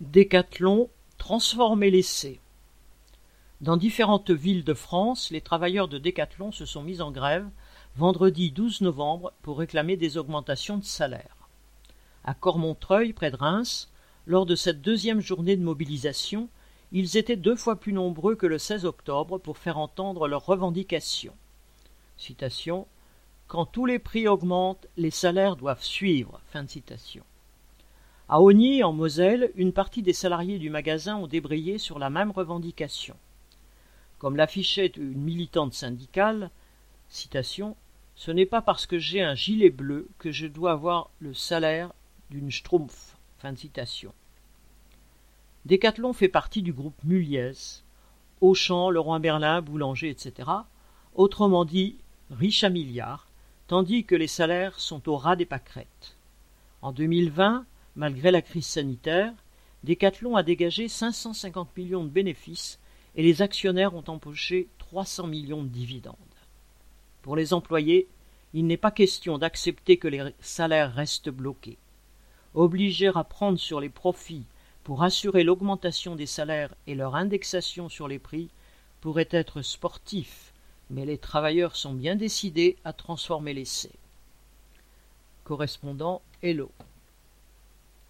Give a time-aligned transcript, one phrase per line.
[0.00, 2.38] Décathlon, transformer l'essai.
[3.60, 7.48] Dans différentes villes de France, les travailleurs de Décathlon se sont mis en grève
[7.96, 11.48] vendredi 12 novembre pour réclamer des augmentations de salaire.
[12.22, 13.90] À Cormontreuil, près de Reims,
[14.28, 16.48] lors de cette deuxième journée de mobilisation,
[16.92, 21.34] ils étaient deux fois plus nombreux que le 16 octobre pour faire entendre leurs revendications.
[22.16, 22.86] Citation
[23.48, 26.40] Quand tous les prix augmentent, les salaires doivent suivre.
[26.52, 27.24] Fin citation.
[28.30, 32.30] À Ogny, en Moselle, une partie des salariés du magasin ont débrayé sur la même
[32.30, 33.16] revendication.
[34.18, 36.50] Comme l'affichait une militante syndicale,
[37.08, 41.90] Ce n'est pas parce que j'ai un gilet bleu que je dois avoir le salaire
[42.28, 43.16] d'une schtroumpf.
[43.38, 44.12] Fin de citation.
[45.64, 47.80] Décathlon fait partie du groupe Muliez,
[48.42, 50.50] Auchan, Leroy Merlin, Boulanger, etc.
[51.14, 51.96] Autrement dit,
[52.30, 53.26] riche à milliards,
[53.68, 56.16] tandis que les salaires sont au ras des pâquerettes.
[56.82, 57.64] En 2020,
[57.98, 59.34] Malgré la crise sanitaire,
[59.82, 62.78] Decathlon a dégagé 550 millions de bénéfices
[63.16, 66.14] et les actionnaires ont empoché 300 millions de dividendes.
[67.22, 68.06] Pour les employés,
[68.54, 71.76] il n'est pas question d'accepter que les salaires restent bloqués.
[72.54, 74.46] Obliger à prendre sur les profits
[74.84, 78.48] pour assurer l'augmentation des salaires et leur indexation sur les prix
[79.00, 80.52] pourrait être sportif,
[80.88, 83.90] mais les travailleurs sont bien décidés à transformer l'essai.
[85.42, 86.70] Correspondant Hello.